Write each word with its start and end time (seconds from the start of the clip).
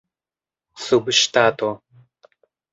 subŝtato 0.85 1.71